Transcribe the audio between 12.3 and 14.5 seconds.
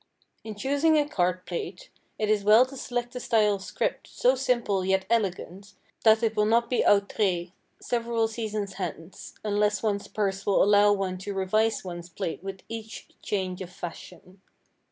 with each change of fashion.